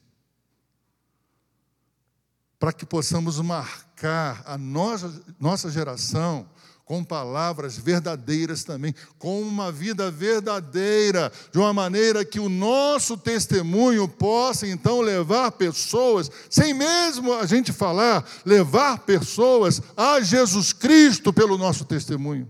[2.60, 6.48] para que possamos marcar a nossa, nossa geração
[6.84, 14.08] com palavras verdadeiras também, com uma vida verdadeira, de uma maneira que o nosso testemunho
[14.08, 21.58] possa então levar pessoas, sem mesmo a gente falar, levar pessoas a Jesus Cristo pelo
[21.58, 22.50] nosso testemunho.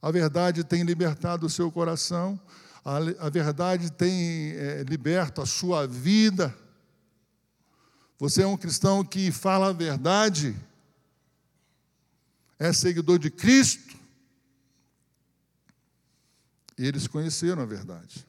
[0.00, 2.40] A verdade tem libertado o seu coração,
[2.84, 6.56] a, a verdade tem é, liberto a sua vida.
[8.18, 10.56] Você é um cristão que fala a verdade,
[12.58, 13.96] é seguidor de Cristo.
[16.78, 18.24] E eles conheceram a verdade.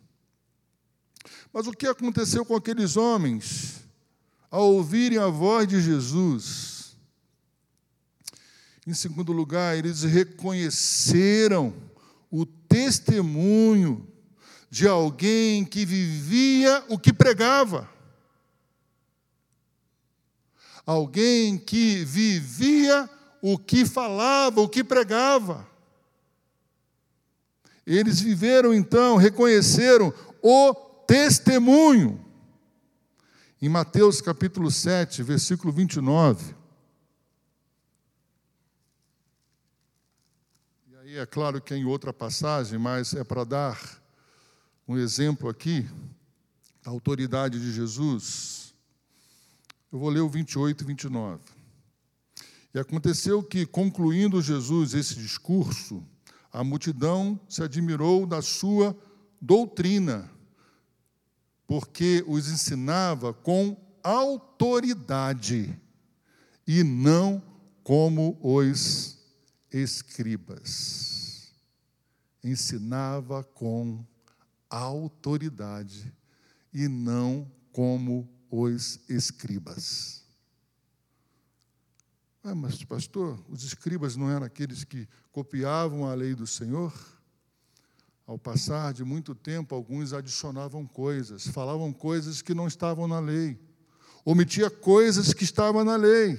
[1.53, 3.83] Mas o que aconteceu com aqueles homens
[4.49, 6.78] ao ouvirem a voz de Jesus?
[8.89, 11.71] Em segundo lugar, eles reconheceram
[12.31, 14.07] o testemunho
[14.67, 17.87] de alguém que vivia o que pregava
[20.89, 23.07] alguém que vivia
[23.43, 25.67] o que falava, o que pregava.
[27.85, 30.11] Eles viveram então, reconheceram
[30.41, 30.73] o
[31.05, 32.19] testemunho.
[33.61, 36.58] Em Mateus capítulo 7, versículo 29.
[41.11, 43.99] E é claro que é em outra passagem, mas é para dar
[44.87, 45.89] um exemplo aqui
[46.83, 48.75] da autoridade de Jesus.
[49.91, 51.41] Eu vou ler o 28 e 29.
[52.75, 56.05] E aconteceu que, concluindo Jesus esse discurso,
[56.53, 58.95] a multidão se admirou da sua
[59.41, 60.29] doutrina,
[61.65, 65.75] porque os ensinava com autoridade
[66.67, 67.41] e não
[67.83, 69.18] como os
[69.71, 71.51] escribas.
[72.43, 74.05] Ensinava com
[74.69, 76.13] autoridade
[76.73, 80.23] e não como os escribas.
[82.55, 86.93] Mas, pastor, os escribas não eram aqueles que copiavam a lei do Senhor?
[88.25, 93.59] Ao passar de muito tempo, alguns adicionavam coisas, falavam coisas que não estavam na lei,
[94.23, 96.37] omitia coisas que estavam na lei.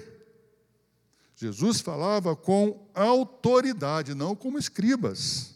[1.41, 5.55] Jesus falava com autoridade, não como escribas.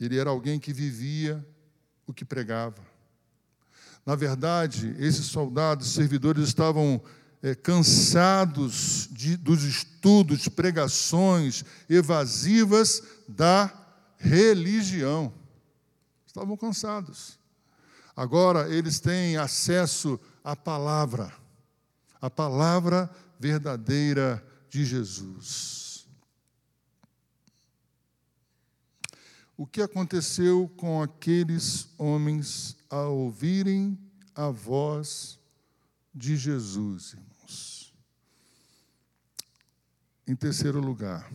[0.00, 1.46] Ele era alguém que vivia
[2.06, 2.82] o que pregava.
[4.06, 7.02] Na verdade, esses soldados servidores estavam
[7.42, 13.70] é, cansados de, dos estudos, pregações evasivas da
[14.16, 15.34] religião.
[16.26, 17.38] Estavam cansados.
[18.16, 21.30] Agora eles têm acesso à palavra,
[22.20, 26.06] a palavra verdadeira de Jesus.
[29.56, 33.98] O que aconteceu com aqueles homens a ouvirem
[34.34, 35.38] a voz
[36.14, 37.94] de Jesus, irmãos.
[40.26, 41.28] Em terceiro lugar,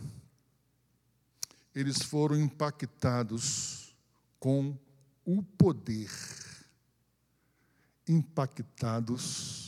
[1.74, 3.94] eles foram impactados
[4.38, 4.78] com
[5.24, 6.10] o poder.
[8.06, 9.63] Impactados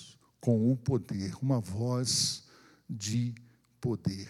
[0.47, 2.45] com o poder, uma voz
[2.89, 3.35] de
[3.81, 4.29] poder.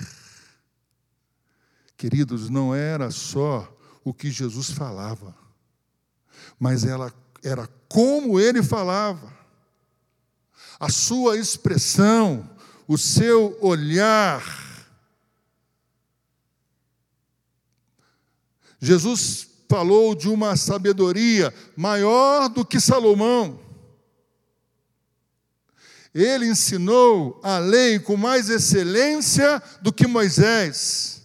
[1.94, 3.70] Queridos, não era só
[4.02, 5.36] o que Jesus falava,
[6.58, 7.12] mas ela
[7.44, 9.30] era como ele falava,
[10.80, 12.48] a sua expressão,
[12.88, 14.42] o seu olhar.
[18.80, 23.65] Jesus falou de uma sabedoria maior do que Salomão.
[26.18, 31.20] Ele ensinou a lei com mais excelência do que Moisés.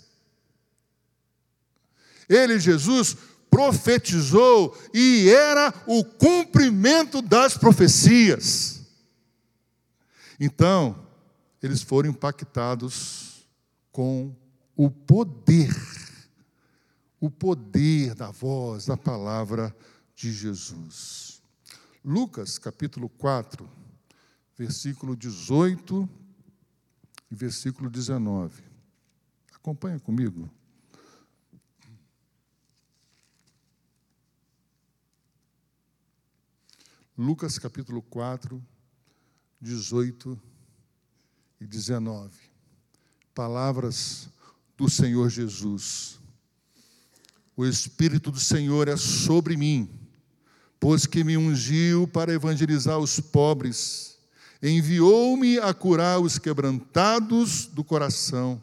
[2.28, 3.16] Ele, Jesus,
[3.50, 8.82] profetizou e era o cumprimento das profecias.
[10.38, 11.08] Então,
[11.64, 13.48] eles foram impactados
[13.94, 14.36] com
[14.76, 15.74] o poder,
[17.18, 19.74] o poder da voz, da palavra
[20.14, 21.42] de Jesus.
[22.04, 23.81] Lucas capítulo 4,
[24.62, 26.08] versículo 18
[27.32, 28.62] e versículo 19.
[29.56, 30.48] Acompanha comigo.
[37.18, 38.64] Lucas capítulo 4,
[39.60, 40.40] 18
[41.60, 42.38] e 19.
[43.34, 44.30] Palavras
[44.78, 46.20] do Senhor Jesus.
[47.58, 49.90] O Espírito do Senhor é sobre mim,
[50.80, 54.11] pois que me ungiu para evangelizar os pobres,
[54.62, 58.62] enviou-me a curar os quebrantados do coração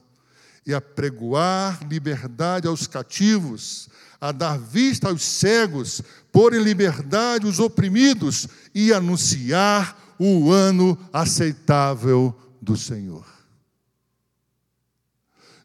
[0.64, 3.88] e a pregoar liberdade aos cativos,
[4.20, 12.36] a dar vista aos cegos, pôr em liberdade os oprimidos e anunciar o ano aceitável
[12.60, 13.26] do Senhor.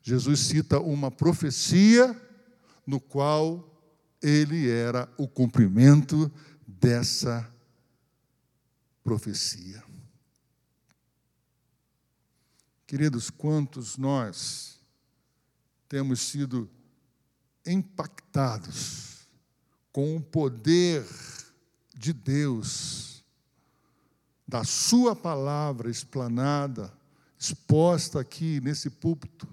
[0.02, 2.20] Jesus cita uma profecia
[2.86, 3.70] no qual
[4.22, 6.32] ele era o cumprimento
[6.66, 7.50] dessa
[9.04, 9.84] profecia.
[12.94, 14.80] Queridos, quantos nós
[15.90, 16.70] temos sido
[17.66, 19.28] impactados
[19.92, 21.04] com o poder
[21.96, 23.26] de Deus,
[24.48, 26.94] da Sua palavra explanada,
[27.36, 29.48] exposta aqui nesse púlpito.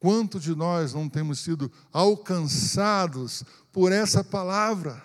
[0.00, 5.04] Quantos de nós não temos sido alcançados por essa palavra?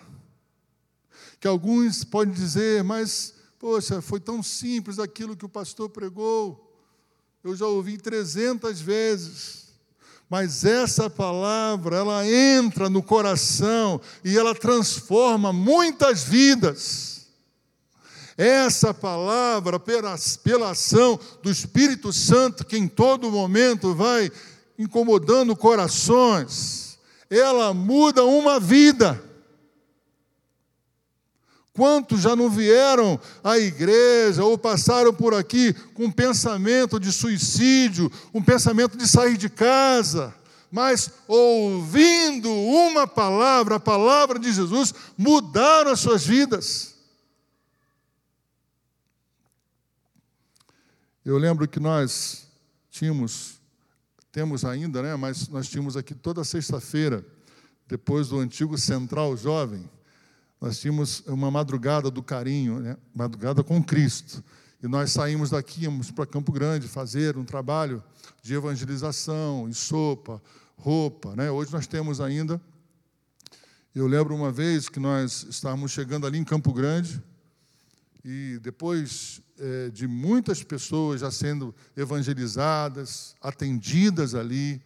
[1.38, 3.33] Que alguns podem dizer, mas,
[3.64, 6.70] poxa, foi tão simples aquilo que o pastor pregou.
[7.42, 9.68] Eu já ouvi 300 vezes.
[10.28, 17.26] Mas essa palavra, ela entra no coração e ela transforma muitas vidas.
[18.36, 24.30] Essa palavra, pela, pela ação do Espírito Santo, que em todo momento vai
[24.78, 26.98] incomodando corações,
[27.30, 29.24] ela muda uma vida.
[31.74, 38.10] Quantos já não vieram à igreja ou passaram por aqui com um pensamento de suicídio,
[38.32, 40.32] um pensamento de sair de casa,
[40.70, 46.94] mas ouvindo uma palavra, a palavra de Jesus, mudaram as suas vidas.
[51.24, 52.46] Eu lembro que nós
[52.88, 53.60] tínhamos,
[54.30, 57.26] temos ainda, né, mas nós tínhamos aqui toda sexta-feira,
[57.88, 59.90] depois do antigo Central Jovem,
[60.60, 62.96] nós tínhamos uma madrugada do carinho, né?
[63.14, 64.42] madrugada com Cristo.
[64.82, 68.02] E nós saímos daqui, íamos para Campo Grande fazer um trabalho
[68.42, 70.42] de evangelização, e sopa,
[70.76, 71.34] roupa.
[71.34, 71.50] Né?
[71.50, 72.60] Hoje nós temos ainda.
[73.94, 77.22] Eu lembro uma vez que nós estávamos chegando ali em Campo Grande,
[78.24, 84.82] e depois é, de muitas pessoas já sendo evangelizadas, atendidas ali,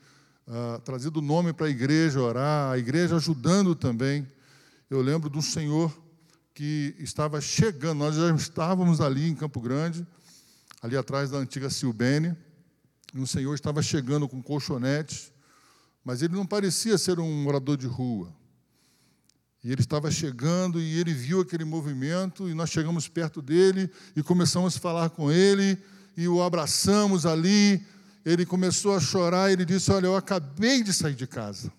[0.47, 4.27] ah, trazido o nome para a igreja orar, a igreja ajudando também
[4.91, 5.97] eu lembro de um senhor
[6.55, 10.07] que estava chegando, nós já estávamos ali em Campo Grande,
[10.83, 12.35] ali atrás da antiga Silbene,
[13.15, 15.33] e um senhor estava chegando com colchonete,
[16.05, 18.35] mas ele não parecia ser um morador de rua.
[19.63, 24.23] E ele estava chegando e ele viu aquele movimento, e nós chegamos perto dele e
[24.23, 25.77] começamos a falar com ele,
[26.17, 27.85] e o abraçamos ali.
[28.25, 31.73] Ele começou a chorar, ele disse: Olha, eu acabei de sair de casa.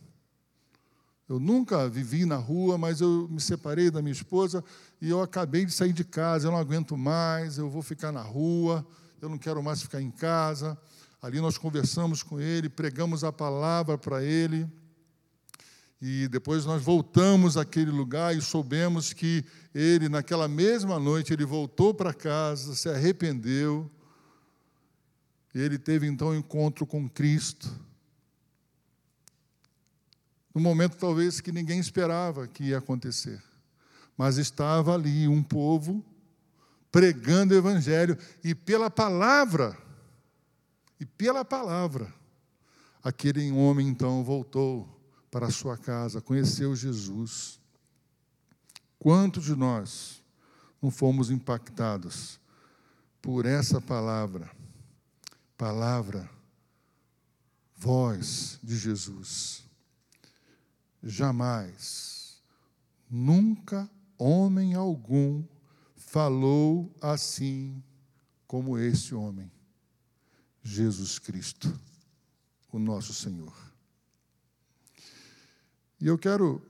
[1.30, 4.64] Eu nunca vivi na rua, mas eu me separei da minha esposa
[5.00, 6.48] e eu acabei de sair de casa.
[6.48, 8.84] Eu não aguento mais, eu vou ficar na rua,
[9.22, 10.76] eu não quero mais ficar em casa.
[11.22, 14.68] Ali nós conversamos com ele, pregamos a palavra para ele.
[16.02, 21.94] E depois nós voltamos àquele lugar e soubemos que ele, naquela mesma noite, ele voltou
[21.94, 23.88] para casa, se arrependeu.
[25.54, 27.70] Ele teve então um encontro com Cristo
[30.54, 33.42] num momento talvez que ninguém esperava que ia acontecer.
[34.18, 36.04] Mas estava ali um povo
[36.92, 39.78] pregando o evangelho e pela palavra,
[41.00, 42.14] e pela palavra,
[43.02, 45.00] aquele homem então voltou
[45.32, 47.60] para a sua casa, conheceu Jesus.
[48.98, 50.22] Quantos de nós
[50.82, 52.40] não fomos impactados
[53.22, 54.52] por essa palavra?
[55.56, 56.30] Palavra,
[57.78, 59.69] voz de Jesus
[61.02, 62.42] jamais,
[63.10, 65.44] nunca homem algum
[65.96, 67.84] falou assim
[68.48, 69.52] como esse homem,
[70.64, 71.80] Jesus Cristo,
[72.72, 73.56] o nosso Senhor.
[76.02, 76.62] E eu quero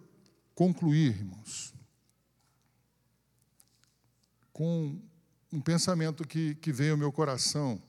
[0.53, 1.73] concluir, irmãos,
[4.51, 4.99] com
[5.51, 7.81] um pensamento que, que veio ao meu coração,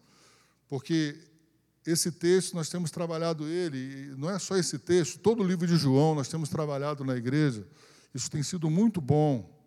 [0.69, 1.30] porque
[1.87, 5.77] esse texto nós temos trabalhado ele, não é só esse texto, todo o livro de
[5.77, 7.67] João nós temos trabalhado na igreja.
[8.15, 9.59] Isso tem sido muito bom.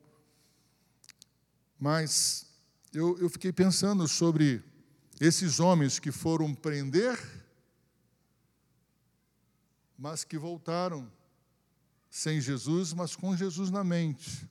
[1.79, 2.45] Mas
[2.93, 4.63] eu, eu fiquei pensando sobre
[5.19, 7.19] esses homens que foram prender,
[9.97, 11.11] mas que voltaram
[12.09, 14.47] sem Jesus, mas com Jesus na mente.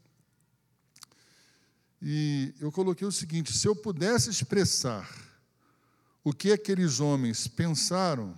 [2.01, 5.09] E eu coloquei o seguinte: se eu pudesse expressar
[6.25, 8.37] o que aqueles homens pensaram,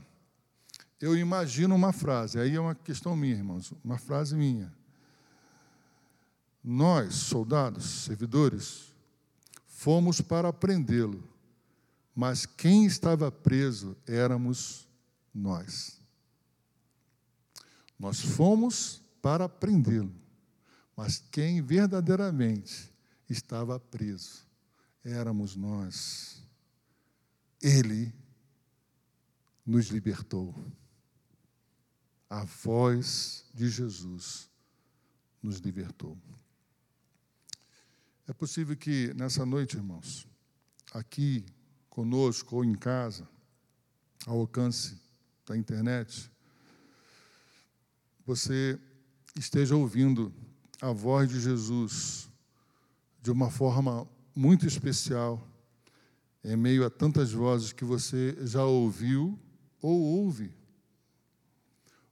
[1.01, 2.39] eu imagino uma frase.
[2.39, 4.73] Aí é uma questão minha, irmãos, uma frase minha.
[6.63, 8.95] Nós, soldados, servidores,
[9.67, 11.23] fomos para prendê-lo,
[12.15, 14.89] mas quem estava preso éramos
[15.35, 16.01] nós.
[17.99, 20.13] Nós fomos para prendê-lo,
[20.97, 22.91] mas quem verdadeiramente
[23.29, 24.47] estava preso
[25.05, 26.44] éramos nós.
[27.65, 28.15] Ele
[29.65, 30.55] nos libertou.
[32.29, 34.51] A voz de Jesus
[35.43, 36.19] nos libertou.
[38.29, 40.29] É possível que nessa noite, irmãos,
[40.93, 41.47] aqui
[41.89, 43.27] conosco ou em casa,
[44.27, 45.01] ao alcance
[45.47, 46.31] da internet,
[48.27, 48.79] você
[49.39, 50.35] esteja ouvindo
[50.83, 52.29] a voz de Jesus
[53.23, 54.07] de uma forma
[54.37, 55.43] muito especial,
[56.45, 59.39] em meio a tantas vozes que você já ouviu
[59.81, 60.53] ou ouve.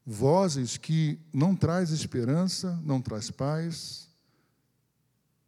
[0.05, 4.09] Vozes que não traz esperança, não traz paz,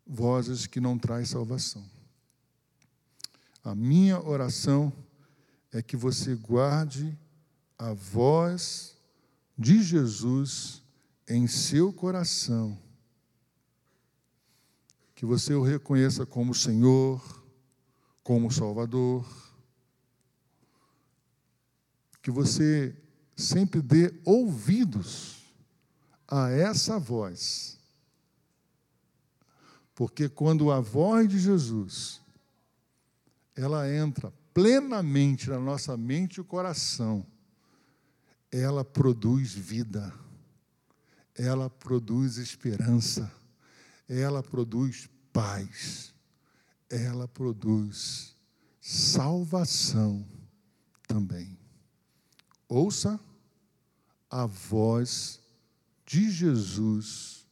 [0.06, 1.84] vozes que não traz salvação.
[3.64, 4.92] A minha oração
[5.72, 7.18] é que você guarde
[7.78, 8.96] a voz
[9.56, 10.82] de Jesus
[11.26, 12.78] em seu coração.
[15.14, 17.43] Que você o reconheça como Senhor,
[18.24, 19.24] como Salvador.
[22.20, 22.96] Que você
[23.36, 25.44] sempre dê ouvidos
[26.26, 27.74] a essa voz
[29.94, 32.20] porque quando a voz de Jesus
[33.54, 37.24] ela entra plenamente na nossa mente e coração,
[38.50, 40.12] ela produz vida.
[41.36, 43.30] Ela produz esperança.
[44.08, 46.13] Ela produz paz.
[46.94, 48.36] Ela produz
[48.80, 50.24] salvação
[51.08, 51.58] também.
[52.68, 53.18] Ouça
[54.30, 55.40] a voz
[56.06, 57.44] de Jesus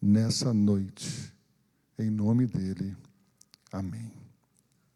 [0.00, 1.34] nessa noite.
[1.98, 2.96] Em nome dele.
[3.72, 4.15] Amém.